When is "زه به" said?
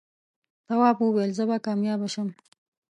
1.37-1.57